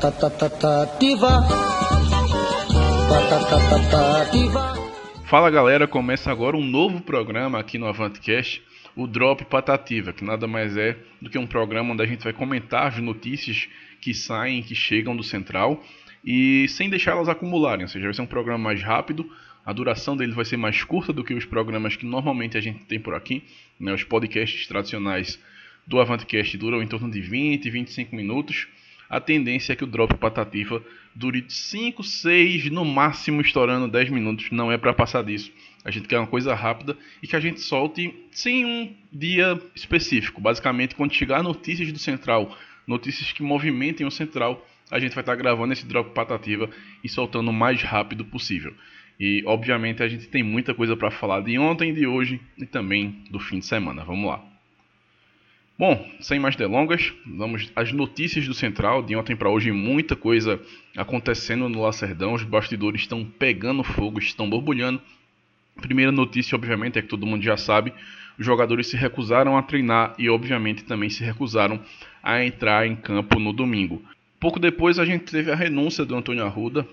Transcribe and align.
Patatatatativa. 0.00 1.26
Patatatatativa. 3.08 4.74
Fala 5.24 5.50
galera, 5.50 5.88
começa 5.88 6.30
agora 6.30 6.56
um 6.56 6.64
novo 6.64 7.00
programa 7.00 7.58
aqui 7.58 7.78
no 7.78 7.86
AvanteCast, 7.88 8.62
o 8.94 9.08
Drop 9.08 9.44
Patativa, 9.46 10.12
que 10.12 10.22
nada 10.22 10.46
mais 10.46 10.76
é 10.76 10.96
do 11.20 11.28
que 11.28 11.36
um 11.36 11.48
programa 11.48 11.94
onde 11.94 12.02
a 12.04 12.06
gente 12.06 12.22
vai 12.22 12.32
comentar 12.32 12.86
as 12.86 12.98
notícias 12.98 13.68
que 14.00 14.14
saem, 14.14 14.62
que 14.62 14.72
chegam 14.72 15.16
do 15.16 15.24
Central 15.24 15.82
e 16.24 16.68
sem 16.68 16.88
deixá-las 16.88 17.28
acumularem, 17.28 17.82
ou 17.82 17.88
seja, 17.88 18.04
vai 18.04 18.14
ser 18.14 18.22
um 18.22 18.26
programa 18.26 18.62
mais 18.62 18.80
rápido, 18.80 19.28
a 19.66 19.72
duração 19.72 20.16
dele 20.16 20.32
vai 20.32 20.44
ser 20.44 20.56
mais 20.56 20.84
curta 20.84 21.12
do 21.12 21.24
que 21.24 21.34
os 21.34 21.44
programas 21.44 21.96
que 21.96 22.06
normalmente 22.06 22.56
a 22.56 22.60
gente 22.60 22.84
tem 22.84 23.00
por 23.00 23.16
aqui, 23.16 23.42
né? 23.80 23.92
os 23.92 24.04
podcasts 24.04 24.64
tradicionais 24.68 25.40
do 25.84 25.98
AvanteCast 25.98 26.56
duram 26.56 26.80
em 26.80 26.86
torno 26.86 27.10
de 27.10 27.20
20, 27.20 27.68
25 27.68 28.14
minutos. 28.14 28.68
A 29.08 29.20
tendência 29.20 29.72
é 29.72 29.76
que 29.76 29.84
o 29.84 29.86
drop 29.86 30.14
patativa 30.16 30.82
dure 31.14 31.44
5, 31.48 32.02
6, 32.02 32.70
no 32.70 32.84
máximo 32.84 33.40
estourando 33.40 33.88
10 33.88 34.10
minutos. 34.10 34.50
Não 34.50 34.70
é 34.70 34.76
para 34.76 34.92
passar 34.92 35.24
disso. 35.24 35.50
A 35.84 35.90
gente 35.90 36.06
quer 36.06 36.18
uma 36.18 36.26
coisa 36.26 36.54
rápida 36.54 36.96
e 37.22 37.26
que 37.26 37.34
a 37.34 37.40
gente 37.40 37.60
solte 37.60 38.14
sem 38.30 38.64
um 38.64 38.94
dia 39.12 39.60
específico. 39.74 40.40
Basicamente, 40.40 40.94
quando 40.94 41.14
chegar 41.14 41.42
notícias 41.42 41.90
do 41.90 41.98
Central, 41.98 42.54
notícias 42.86 43.32
que 43.32 43.42
movimentem 43.42 44.06
o 44.06 44.10
Central, 44.10 44.66
a 44.90 44.98
gente 44.98 45.14
vai 45.14 45.22
estar 45.22 45.34
gravando 45.36 45.72
esse 45.72 45.86
drop 45.86 46.12
patativa 46.12 46.68
e 47.02 47.08
soltando 47.08 47.50
o 47.50 47.52
mais 47.52 47.82
rápido 47.82 48.24
possível. 48.24 48.74
E 49.18 49.42
obviamente 49.46 50.02
a 50.02 50.08
gente 50.08 50.28
tem 50.28 50.42
muita 50.42 50.74
coisa 50.74 50.96
para 50.96 51.10
falar 51.10 51.40
de 51.40 51.58
ontem, 51.58 51.92
de 51.92 52.06
hoje 52.06 52.40
e 52.56 52.64
também 52.64 53.24
do 53.30 53.40
fim 53.40 53.58
de 53.58 53.66
semana. 53.66 54.04
Vamos 54.04 54.28
lá. 54.28 54.57
Bom, 55.78 56.04
sem 56.18 56.40
mais 56.40 56.56
delongas, 56.56 57.12
vamos 57.24 57.70
às 57.76 57.92
notícias 57.92 58.48
do 58.48 58.52
Central. 58.52 59.00
De 59.00 59.14
ontem 59.14 59.36
para 59.36 59.48
hoje, 59.48 59.70
muita 59.70 60.16
coisa 60.16 60.60
acontecendo 60.96 61.68
no 61.68 61.80
Lacerdão. 61.80 62.32
Os 62.32 62.42
bastidores 62.42 63.02
estão 63.02 63.24
pegando 63.24 63.84
fogo, 63.84 64.18
estão 64.18 64.50
borbulhando. 64.50 65.00
Primeira 65.80 66.10
notícia, 66.10 66.56
obviamente, 66.56 66.98
é 66.98 67.02
que 67.02 67.06
todo 67.06 67.24
mundo 67.24 67.44
já 67.44 67.56
sabe: 67.56 67.92
os 68.36 68.44
jogadores 68.44 68.88
se 68.88 68.96
recusaram 68.96 69.56
a 69.56 69.62
treinar 69.62 70.16
e, 70.18 70.28
obviamente, 70.28 70.82
também 70.82 71.08
se 71.08 71.22
recusaram 71.22 71.80
a 72.24 72.44
entrar 72.44 72.84
em 72.84 72.96
campo 72.96 73.38
no 73.38 73.52
domingo. 73.52 74.02
Pouco 74.40 74.58
depois, 74.58 74.98
a 74.98 75.04
gente 75.04 75.26
teve 75.26 75.52
a 75.52 75.54
renúncia 75.54 76.04
do 76.04 76.16
Antônio 76.16 76.44
Arruda. 76.44 76.88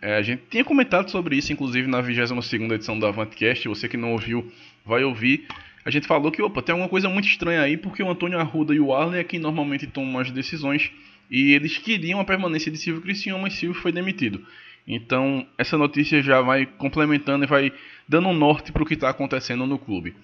É, 0.00 0.14
a 0.14 0.22
gente 0.22 0.44
tinha 0.48 0.64
comentado 0.64 1.10
sobre 1.10 1.34
isso, 1.34 1.52
inclusive, 1.52 1.88
na 1.88 2.00
22 2.00 2.70
edição 2.70 2.96
do 2.96 3.04
Avantcast. 3.04 3.66
Você 3.66 3.88
que 3.88 3.96
não 3.96 4.12
ouviu, 4.12 4.48
vai 4.86 5.02
ouvir 5.02 5.44
a 5.88 5.90
gente 5.90 6.06
falou 6.06 6.30
que, 6.30 6.42
opa, 6.42 6.60
tem 6.60 6.74
alguma 6.74 6.88
coisa 6.88 7.08
muito 7.08 7.26
estranha 7.26 7.62
aí, 7.62 7.74
porque 7.74 8.02
o 8.02 8.10
Antônio 8.10 8.38
Arruda 8.38 8.74
e 8.74 8.78
o 8.78 8.94
Arley 8.94 9.20
é 9.20 9.24
quem 9.24 9.40
normalmente 9.40 9.86
tomam 9.86 10.20
as 10.20 10.30
decisões, 10.30 10.90
e 11.30 11.54
eles 11.54 11.78
queriam 11.78 12.20
a 12.20 12.26
permanência 12.26 12.70
de 12.70 12.76
Silvio 12.76 13.00
Cristiano, 13.00 13.40
mas 13.40 13.54
Silvio 13.54 13.80
foi 13.80 13.90
demitido. 13.90 14.44
Então, 14.86 15.46
essa 15.56 15.78
notícia 15.78 16.22
já 16.22 16.42
vai 16.42 16.66
complementando 16.66 17.46
e 17.46 17.48
vai 17.48 17.72
dando 18.06 18.28
um 18.28 18.34
norte 18.34 18.70
para 18.70 18.82
o 18.82 18.86
que 18.86 18.92
está 18.92 19.08
acontecendo 19.08 19.66
no 19.66 19.78
clube. 19.78 20.14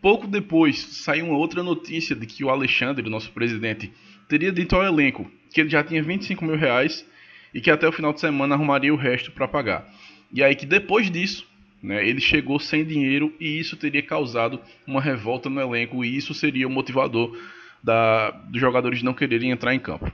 Pouco 0.00 0.28
depois, 0.28 0.78
saiu 0.78 1.26
uma 1.26 1.36
outra 1.36 1.64
notícia 1.64 2.14
de 2.14 2.24
que 2.24 2.44
o 2.44 2.48
Alexandre, 2.48 3.10
nosso 3.10 3.32
presidente, 3.32 3.92
teria 4.28 4.52
dito 4.52 4.76
ao 4.76 4.84
elenco 4.84 5.28
que 5.52 5.60
ele 5.60 5.68
já 5.68 5.82
tinha 5.82 6.00
25 6.00 6.44
mil 6.44 6.56
reais 6.56 7.04
e 7.52 7.60
que 7.60 7.72
até 7.72 7.88
o 7.88 7.92
final 7.92 8.12
de 8.12 8.20
semana 8.20 8.54
arrumaria 8.54 8.94
o 8.94 8.96
resto 8.96 9.32
para 9.32 9.48
pagar. 9.48 9.84
E 10.32 10.44
aí 10.44 10.54
que 10.54 10.64
depois 10.64 11.10
disso? 11.10 11.44
Ele 11.82 12.20
chegou 12.20 12.58
sem 12.58 12.84
dinheiro 12.84 13.32
e 13.38 13.58
isso 13.58 13.76
teria 13.76 14.02
causado 14.02 14.60
uma 14.86 15.00
revolta 15.00 15.48
no 15.48 15.60
elenco 15.60 16.04
e 16.04 16.16
isso 16.16 16.34
seria 16.34 16.66
o 16.66 16.70
motivador 16.70 17.38
da, 17.82 18.30
dos 18.30 18.60
jogadores 18.60 19.02
não 19.02 19.14
quererem 19.14 19.50
entrar 19.50 19.74
em 19.74 19.78
campo. 19.78 20.10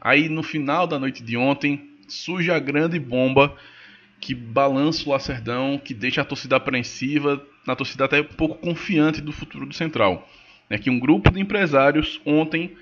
Aí 0.00 0.28
no 0.28 0.42
final 0.42 0.86
da 0.86 0.98
noite 0.98 1.22
de 1.22 1.36
ontem 1.36 1.88
surge 2.06 2.50
a 2.50 2.58
grande 2.58 2.98
bomba 3.00 3.56
que 4.20 4.34
balança 4.34 5.08
o 5.08 5.12
Lacerdão, 5.12 5.80
que 5.82 5.94
deixa 5.94 6.20
a 6.20 6.24
torcida 6.24 6.56
apreensiva, 6.56 7.44
na 7.66 7.74
torcida 7.74 8.04
até 8.04 8.20
um 8.20 8.24
pouco 8.24 8.58
confiante 8.58 9.20
do 9.20 9.32
futuro 9.32 9.66
do 9.66 9.74
Central. 9.74 10.28
É 10.68 10.78
que 10.78 10.90
um 10.90 11.00
grupo 11.00 11.30
de 11.30 11.40
empresários 11.40 12.20
ontem 12.24 12.76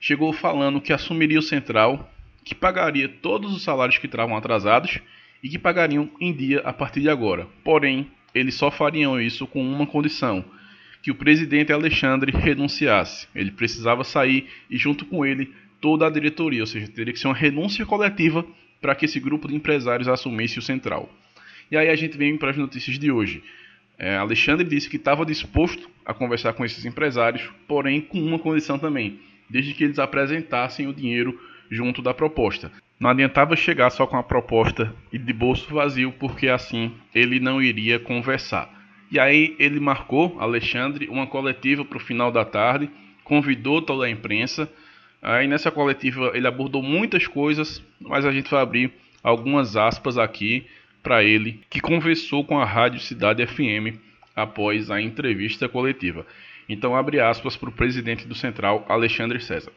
chegou 0.00 0.32
falando 0.32 0.80
que 0.80 0.92
assumiria 0.92 1.38
o 1.38 1.42
Central, 1.42 2.10
que 2.42 2.54
pagaria 2.54 3.08
todos 3.08 3.54
os 3.54 3.62
salários 3.62 3.98
que 3.98 4.06
estavam 4.06 4.36
atrasados 4.36 4.98
e 5.42 5.48
que 5.48 5.58
pagariam 5.58 6.10
em 6.20 6.32
dia 6.32 6.60
a 6.60 6.72
partir 6.72 7.00
de 7.00 7.08
agora. 7.08 7.46
Porém, 7.64 8.10
eles 8.34 8.54
só 8.54 8.70
fariam 8.70 9.20
isso 9.20 9.46
com 9.46 9.62
uma 9.62 9.86
condição: 9.86 10.44
que 11.02 11.10
o 11.10 11.14
presidente 11.14 11.72
Alexandre 11.72 12.32
renunciasse. 12.32 13.28
Ele 13.34 13.50
precisava 13.50 14.04
sair 14.04 14.48
e, 14.70 14.76
junto 14.76 15.04
com 15.04 15.24
ele, 15.24 15.52
toda 15.80 16.06
a 16.06 16.10
diretoria, 16.10 16.60
ou 16.60 16.66
seja, 16.66 16.88
teria 16.88 17.12
que 17.12 17.18
ser 17.18 17.28
uma 17.28 17.34
renúncia 17.34 17.86
coletiva 17.86 18.44
para 18.80 18.94
que 18.94 19.04
esse 19.04 19.18
grupo 19.20 19.48
de 19.48 19.54
empresários 19.54 20.08
assumisse 20.08 20.58
o 20.58 20.62
central. 20.62 21.08
E 21.70 21.76
aí 21.76 21.88
a 21.88 21.96
gente 21.96 22.16
vem 22.16 22.36
para 22.36 22.50
as 22.50 22.56
notícias 22.56 22.98
de 22.98 23.10
hoje. 23.10 23.42
É, 23.98 24.16
Alexandre 24.16 24.66
disse 24.66 24.88
que 24.88 24.96
estava 24.96 25.26
disposto 25.26 25.90
a 26.06 26.14
conversar 26.14 26.52
com 26.52 26.64
esses 26.64 26.84
empresários, 26.84 27.50
porém 27.66 28.00
com 28.00 28.20
uma 28.20 28.38
condição 28.38 28.78
também, 28.78 29.18
desde 29.50 29.74
que 29.74 29.84
eles 29.84 29.98
apresentassem 29.98 30.86
o 30.86 30.94
dinheiro 30.94 31.38
junto 31.70 32.00
da 32.00 32.14
proposta. 32.14 32.70
Não 32.98 33.10
adiantava 33.10 33.54
chegar 33.54 33.90
só 33.90 34.06
com 34.06 34.16
a 34.16 34.22
proposta 34.22 34.92
e 35.12 35.18
de 35.18 35.32
bolso 35.32 35.72
vazio, 35.72 36.12
porque 36.12 36.48
assim 36.48 36.92
ele 37.14 37.38
não 37.38 37.62
iria 37.62 37.98
conversar. 38.00 38.68
E 39.10 39.20
aí 39.20 39.54
ele 39.58 39.78
marcou, 39.78 40.36
Alexandre, 40.40 41.08
uma 41.08 41.26
coletiva 41.26 41.84
para 41.84 41.96
o 41.96 42.00
final 42.00 42.32
da 42.32 42.44
tarde, 42.44 42.90
convidou 43.22 43.80
toda 43.80 44.06
a 44.06 44.10
imprensa. 44.10 44.68
Aí 45.22 45.46
nessa 45.46 45.70
coletiva 45.70 46.32
ele 46.34 46.46
abordou 46.46 46.82
muitas 46.82 47.26
coisas, 47.26 47.82
mas 48.00 48.26
a 48.26 48.32
gente 48.32 48.50
vai 48.50 48.62
abrir 48.62 48.92
algumas 49.22 49.76
aspas 49.76 50.18
aqui 50.18 50.66
para 51.00 51.22
ele, 51.22 51.60
que 51.70 51.80
conversou 51.80 52.44
com 52.44 52.58
a 52.58 52.64
Rádio 52.64 53.00
Cidade 53.00 53.46
FM 53.46 53.96
após 54.34 54.90
a 54.90 55.00
entrevista 55.00 55.68
coletiva. 55.68 56.26
Então 56.68 56.96
abre 56.96 57.20
aspas 57.20 57.56
para 57.56 57.68
o 57.68 57.72
presidente 57.72 58.26
do 58.26 58.34
Central, 58.34 58.84
Alexandre 58.88 59.40
César. 59.40 59.72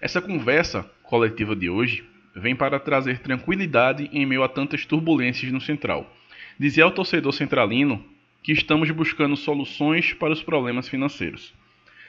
Essa 0.00 0.20
conversa 0.20 0.88
coletiva 1.02 1.56
de 1.56 1.68
hoje 1.68 2.04
vem 2.38 2.54
para 2.54 2.78
trazer 2.78 3.18
tranquilidade 3.18 4.08
em 4.12 4.24
meio 4.24 4.42
a 4.42 4.48
tantas 4.48 4.86
turbulências 4.86 5.52
no 5.52 5.60
Central. 5.60 6.10
Dizia 6.58 6.84
ao 6.84 6.90
torcedor 6.90 7.32
centralino 7.32 8.04
que 8.42 8.52
estamos 8.52 8.90
buscando 8.90 9.36
soluções 9.36 10.12
para 10.12 10.32
os 10.32 10.42
problemas 10.42 10.88
financeiros. 10.88 11.52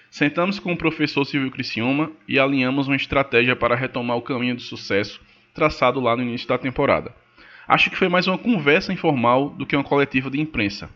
Sentamos 0.10 0.60
com 0.60 0.74
o 0.74 0.78
professor 0.78 1.26
Silvio 1.26 1.52
Criciúma 1.52 2.12
e 2.28 2.40
alinhamos 2.40 2.88
uma 2.88 2.96
estratégia 2.96 3.56
para 3.56 3.76
retomar 3.76 4.18
o 4.18 4.22
caminho 4.22 4.56
de 4.56 4.64
sucesso 4.64 5.20
traçado 5.54 6.00
lá 6.00 6.16
no 6.16 6.24
início 6.24 6.48
da 6.48 6.58
temporada. 6.58 7.14
Acho 7.68 7.90
que 7.90 7.98
foi 7.98 8.08
mais 8.08 8.26
uma 8.26 8.38
conversa 8.38 8.94
informal 8.94 9.50
do 9.50 9.66
que 9.66 9.76
uma 9.76 9.84
coletiva 9.84 10.30
de 10.30 10.40
imprensa. 10.40 10.90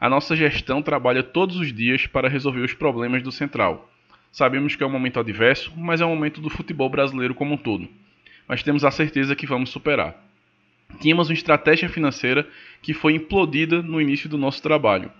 A 0.00 0.08
nossa 0.08 0.36
gestão 0.36 0.80
trabalha 0.80 1.22
todos 1.22 1.56
os 1.56 1.72
dias 1.72 2.06
para 2.06 2.28
resolver 2.28 2.60
os 2.60 2.72
problemas 2.72 3.22
do 3.22 3.32
Central. 3.32 3.90
Sabemos 4.30 4.76
que 4.76 4.82
é 4.82 4.86
um 4.86 4.90
momento 4.90 5.18
adverso, 5.18 5.72
mas 5.76 6.00
é 6.00 6.06
um 6.06 6.14
momento 6.14 6.40
do 6.40 6.48
futebol 6.50 6.88
brasileiro 6.88 7.34
como 7.34 7.54
um 7.54 7.58
todo 7.58 7.88
mas 8.48 8.62
temos 8.62 8.84
a 8.84 8.90
certeza 8.90 9.36
que 9.36 9.46
vamos 9.46 9.70
superar. 9.70 10.14
Tínhamos 11.00 11.28
uma 11.28 11.34
estratégia 11.34 11.88
financeira 11.88 12.48
que 12.80 12.94
foi 12.94 13.14
implodida 13.14 13.82
no 13.82 14.00
início 14.00 14.28
do 14.28 14.38
nosso 14.38 14.62
trabalho. 14.62 15.10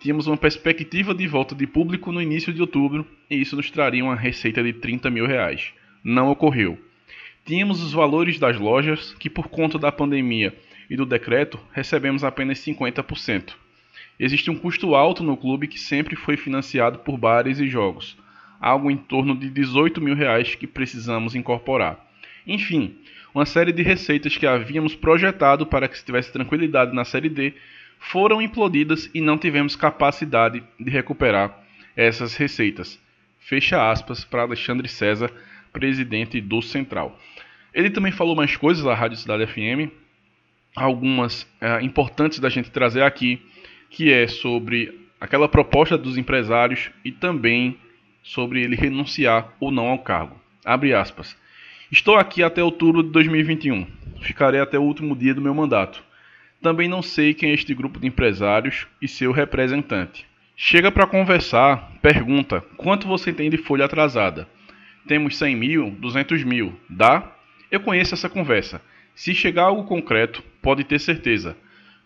Tínhamos 0.00 0.26
uma 0.26 0.36
perspectiva 0.36 1.14
de 1.14 1.26
volta 1.26 1.54
de 1.54 1.66
público 1.66 2.10
no 2.10 2.22
início 2.22 2.52
de 2.52 2.60
outubro 2.60 3.06
e 3.28 3.40
isso 3.40 3.54
nos 3.54 3.70
traria 3.70 4.04
uma 4.04 4.16
receita 4.16 4.62
de 4.62 4.72
30 4.72 5.10
mil 5.10 5.26
reais. 5.26 5.72
Não 6.02 6.30
ocorreu. 6.30 6.78
Tínhamos 7.44 7.82
os 7.82 7.92
valores 7.92 8.38
das 8.38 8.58
lojas 8.58 9.14
que, 9.18 9.28
por 9.28 9.48
conta 9.48 9.78
da 9.78 9.92
pandemia 9.92 10.54
e 10.88 10.96
do 10.96 11.04
decreto, 11.06 11.60
recebemos 11.72 12.24
apenas 12.24 12.58
50%. 12.58 13.54
Existe 14.18 14.50
um 14.50 14.56
custo 14.56 14.94
alto 14.94 15.22
no 15.22 15.36
clube 15.36 15.68
que 15.68 15.78
sempre 15.78 16.16
foi 16.16 16.36
financiado 16.36 16.98
por 17.00 17.16
bares 17.16 17.58
e 17.58 17.68
jogos, 17.68 18.16
algo 18.60 18.90
em 18.90 18.96
torno 18.96 19.34
de 19.34 19.48
18 19.48 20.00
mil 20.00 20.14
reais 20.14 20.54
que 20.54 20.66
precisamos 20.66 21.34
incorporar. 21.34 22.09
Enfim, 22.46 22.96
uma 23.34 23.46
série 23.46 23.72
de 23.72 23.82
receitas 23.82 24.36
que 24.36 24.46
havíamos 24.46 24.94
projetado 24.94 25.66
para 25.66 25.88
que 25.88 25.96
se 25.96 26.04
tivesse 26.04 26.32
tranquilidade 26.32 26.94
na 26.94 27.04
Série 27.04 27.28
D 27.28 27.54
foram 27.98 28.40
implodidas 28.40 29.10
e 29.14 29.20
não 29.20 29.38
tivemos 29.38 29.76
capacidade 29.76 30.62
de 30.78 30.90
recuperar 30.90 31.56
essas 31.94 32.34
receitas. 32.34 32.98
Fecha 33.38 33.90
aspas 33.90 34.24
para 34.24 34.42
Alexandre 34.42 34.88
César, 34.88 35.30
presidente 35.72 36.40
do 36.40 36.60
Central. 36.62 37.18
Ele 37.72 37.90
também 37.90 38.10
falou 38.10 38.34
mais 38.34 38.56
coisas 38.56 38.86
à 38.86 38.94
Rádio 38.94 39.18
Cidade 39.18 39.46
FM, 39.46 39.92
algumas 40.74 41.46
é, 41.60 41.82
importantes 41.82 42.38
da 42.38 42.48
gente 42.48 42.70
trazer 42.70 43.02
aqui, 43.02 43.40
que 43.90 44.12
é 44.12 44.26
sobre 44.26 45.08
aquela 45.20 45.48
proposta 45.48 45.96
dos 45.98 46.16
empresários 46.16 46.90
e 47.04 47.12
também 47.12 47.78
sobre 48.22 48.62
ele 48.62 48.76
renunciar 48.76 49.54
ou 49.60 49.70
não 49.70 49.88
ao 49.88 49.98
cargo. 49.98 50.40
Abre 50.64 50.94
aspas. 50.94 51.36
Estou 51.92 52.14
aqui 52.14 52.40
até 52.40 52.62
outubro 52.62 53.02
de 53.02 53.10
2021. 53.10 53.84
Ficarei 54.22 54.60
até 54.60 54.78
o 54.78 54.82
último 54.82 55.16
dia 55.16 55.34
do 55.34 55.40
meu 55.40 55.52
mandato. 55.52 56.00
Também 56.62 56.88
não 56.88 57.02
sei 57.02 57.34
quem 57.34 57.50
é 57.50 57.54
este 57.54 57.74
grupo 57.74 57.98
de 57.98 58.06
empresários 58.06 58.86
e 59.02 59.08
seu 59.08 59.32
representante. 59.32 60.24
Chega 60.54 60.92
para 60.92 61.04
conversar, 61.04 61.90
pergunta: 62.00 62.60
quanto 62.76 63.08
você 63.08 63.32
tem 63.32 63.50
de 63.50 63.56
folha 63.56 63.86
atrasada? 63.86 64.46
Temos 65.08 65.36
100 65.36 65.56
mil, 65.56 65.90
200 65.98 66.44
mil. 66.44 66.78
Dá? 66.88 67.28
Eu 67.72 67.80
conheço 67.80 68.14
essa 68.14 68.28
conversa. 68.28 68.80
Se 69.12 69.34
chegar 69.34 69.64
algo 69.64 69.82
concreto, 69.82 70.44
pode 70.62 70.84
ter 70.84 71.00
certeza. 71.00 71.56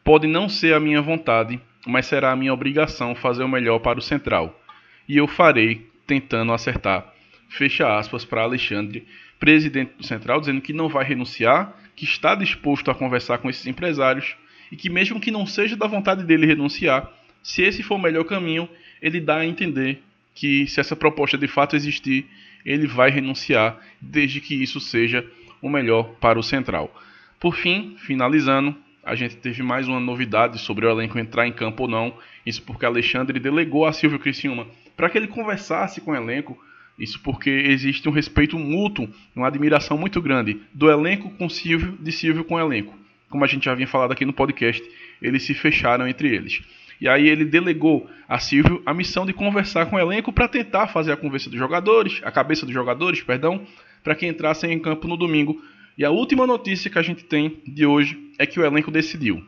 Pode 0.03 0.27
não 0.27 0.49
ser 0.49 0.73
a 0.73 0.81
minha 0.81 1.03
vontade, 1.03 1.61
mas 1.87 2.07
será 2.07 2.33
a 2.33 2.37
minha 2.37 2.55
obrigação 2.55 3.15
fazer 3.15 3.45
o 3.45 3.49
melhor 3.49 3.81
para 3.81 3.99
o 3.99 4.03
Central. 4.03 4.59
E 5.07 5.19
eu 5.19 5.27
farei, 5.27 5.87
tentando 6.07 6.55
acertar. 6.55 7.14
Fecha 7.49 7.99
aspas 7.99 8.25
para 8.25 8.43
Alexandre, 8.43 9.07
presidente 9.39 9.93
do 9.99 10.07
Central, 10.07 10.41
dizendo 10.41 10.61
que 10.61 10.73
não 10.73 10.89
vai 10.89 11.05
renunciar, 11.05 11.77
que 11.95 12.05
está 12.05 12.35
disposto 12.35 12.91
a 12.91 12.95
conversar 12.95 13.39
com 13.39 13.49
esses 13.49 13.67
empresários 13.67 14.37
e 14.71 14.77
que, 14.77 14.91
mesmo 14.91 15.21
que 15.21 15.31
não 15.31 15.47
seja 15.47 15.77
da 15.77 15.87
vontade 15.87 16.25
dele 16.25 16.47
renunciar, 16.47 17.13
se 17.43 17.63
esse 17.63 17.83
for 17.83 17.97
o 17.97 18.03
melhor 18.03 18.25
caminho, 18.25 18.69
ele 19.01 19.21
dá 19.21 19.37
a 19.37 19.47
entender 19.47 20.03
que, 20.35 20.67
se 20.67 20.81
essa 20.81 20.97
proposta 20.97 21.39
de 21.39 21.47
fato 21.47 21.77
existir, 21.77 22.27
ele 22.65 22.87
vai 22.87 23.11
renunciar, 23.11 23.79
desde 24.01 24.41
que 24.41 24.55
isso 24.55 24.81
seja 24.81 25.25
o 25.61 25.69
melhor 25.69 26.15
para 26.21 26.39
o 26.39 26.43
Central. 26.43 26.93
Por 27.39 27.55
fim, 27.55 27.97
finalizando, 27.99 28.75
a 29.05 29.15
gente 29.15 29.37
teve 29.37 29.63
mais 29.63 29.87
uma 29.87 30.01
novidade 30.01 30.59
sobre 30.59 30.87
o 30.87 30.91
elenco 30.91 31.19
entrar 31.19 31.47
em 31.47 31.53
campo 31.53 31.83
ou 31.83 31.89
não. 31.89 32.17
Isso 32.45 32.63
porque 32.63 32.87
Alexandre 32.87 33.39
delegou 33.39 33.85
a 33.85 33.93
Silvio 33.93 34.19
Criciúma 34.19 34.67
para 34.97 35.11
que 35.11 35.19
ele 35.19 35.29
conversasse 35.29 36.01
com 36.01 36.13
o 36.13 36.17
elenco. 36.17 36.59
Isso 36.99 37.21
porque 37.21 37.51
existe 37.51 38.09
um 38.09 38.13
respeito 38.13 38.59
mútuo, 38.59 39.09
uma 39.35 39.49
admiração 39.49 39.99
muito 39.99 40.23
grande 40.23 40.61
do 40.73 40.91
elenco 40.91 41.31
com 41.31 41.49
Silvio, 41.49 41.99
de 42.01 42.13
Silvio 42.13 42.45
com 42.45 42.55
o 42.55 42.61
elenco. 42.61 42.97
Como 43.29 43.45
a 43.45 43.49
gente 43.49 43.65
já 43.65 43.73
havia 43.73 43.87
falado 43.87 44.13
aqui 44.13 44.25
no 44.25 44.33
podcast, 44.33 44.83
eles 45.21 45.43
se 45.43 45.55
fecharam 45.55 46.07
entre 46.07 46.33
eles. 46.33 46.63
E 47.01 47.09
aí 47.09 47.29
ele 47.29 47.45
delegou 47.45 48.09
a 48.29 48.39
Silvio 48.39 48.81
a 48.87 48.95
missão 48.95 49.27
de 49.27 49.33
conversar 49.33 49.87
com 49.87 49.97
o 49.97 49.99
elenco 49.99 50.33
para 50.33 50.47
tentar 50.47 50.87
fazer 50.87 51.13
a 51.13 51.17
conversa 51.17 51.51
dos 51.51 51.59
jogadores, 51.59 52.21
a 52.23 52.31
cabeça 52.31 52.65
dos 52.65 52.75
jogadores, 52.75 53.23
perdão, 53.23 53.67
para 54.03 54.15
que 54.15 54.27
entrassem 54.27 54.73
em 54.73 54.79
campo 54.79 55.09
no 55.09 55.17
domingo. 55.17 55.61
E 55.99 56.05
a 56.05 56.11
última 56.11 56.47
notícia 56.47 56.91
que 56.91 56.99
a 56.99 57.03
gente 57.03 57.25
tem 57.25 57.61
de 57.67 57.85
hoje 57.85 58.19
é 58.39 58.47
que 58.47 58.61
o 58.61 58.65
elenco 58.65 58.91
decidiu. 58.91 59.45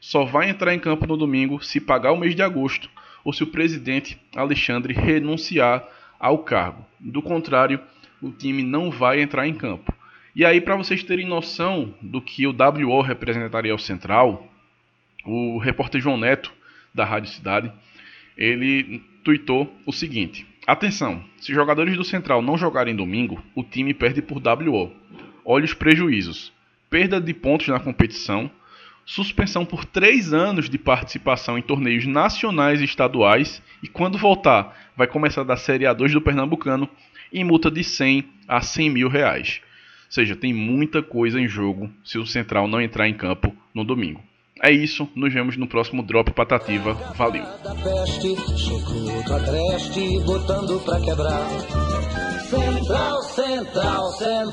Só 0.00 0.24
vai 0.24 0.50
entrar 0.50 0.74
em 0.74 0.78
campo 0.78 1.06
no 1.06 1.16
domingo 1.16 1.64
se 1.64 1.80
pagar 1.80 2.12
o 2.12 2.18
mês 2.18 2.34
de 2.34 2.42
agosto 2.42 2.90
ou 3.24 3.32
se 3.32 3.42
o 3.42 3.46
presidente 3.46 4.18
Alexandre 4.34 4.94
renunciar 4.94 5.86
ao 6.20 6.38
cargo. 6.38 6.84
Do 7.00 7.22
contrário, 7.22 7.80
o 8.20 8.30
time 8.30 8.62
não 8.62 8.90
vai 8.90 9.22
entrar 9.22 9.48
em 9.48 9.54
campo. 9.54 9.92
E 10.36 10.44
aí, 10.44 10.60
para 10.60 10.76
vocês 10.76 11.02
terem 11.02 11.26
noção 11.26 11.94
do 12.00 12.20
que 12.20 12.46
o 12.46 12.54
WO 12.54 13.00
representaria 13.00 13.72
ao 13.72 13.78
Central, 13.78 14.46
o 15.24 15.58
repórter 15.58 16.00
João 16.00 16.18
Neto, 16.18 16.52
da 16.94 17.04
Rádio 17.04 17.30
Cidade, 17.30 17.72
ele 18.36 19.02
tweetou 19.24 19.74
o 19.86 19.92
seguinte: 19.92 20.46
Atenção, 20.66 21.24
se 21.38 21.52
jogadores 21.52 21.96
do 21.96 22.04
Central 22.04 22.42
não 22.42 22.56
jogarem 22.56 22.94
domingo, 22.94 23.42
o 23.54 23.62
time 23.62 23.94
perde 23.94 24.22
por 24.22 24.38
WO. 24.38 24.92
Olha 25.44 25.64
os 25.64 25.74
prejuízos: 25.74 26.52
perda 26.88 27.20
de 27.20 27.34
pontos 27.34 27.68
na 27.68 27.80
competição, 27.80 28.50
suspensão 29.10 29.66
por 29.66 29.84
três 29.84 30.32
anos 30.32 30.70
de 30.70 30.78
participação 30.78 31.58
em 31.58 31.62
torneios 31.62 32.06
nacionais 32.06 32.80
e 32.80 32.84
estaduais, 32.84 33.60
e 33.82 33.88
quando 33.88 34.16
voltar, 34.16 34.92
vai 34.96 35.08
começar 35.08 35.42
da 35.42 35.56
Série 35.56 35.84
A2 35.84 36.12
do 36.12 36.20
Pernambucano 36.20 36.88
e 37.32 37.42
multa 37.42 37.68
de 37.72 37.82
100 37.82 38.24
a 38.46 38.60
100 38.60 38.90
mil 38.90 39.08
reais. 39.08 39.60
Ou 40.06 40.12
seja, 40.12 40.36
tem 40.36 40.54
muita 40.54 41.02
coisa 41.02 41.40
em 41.40 41.48
jogo 41.48 41.90
se 42.04 42.18
o 42.18 42.26
Central 42.26 42.68
não 42.68 42.80
entrar 42.80 43.08
em 43.08 43.14
campo 43.14 43.52
no 43.74 43.82
domingo. 43.82 44.22
É 44.62 44.70
isso, 44.70 45.08
nos 45.16 45.34
vemos 45.34 45.56
no 45.56 45.66
próximo 45.66 46.04
Drop 46.04 46.30
Patativa. 46.30 46.94
Valeu! 47.16 47.44
Central, 52.48 53.22
central, 53.22 54.12
central. 54.12 54.50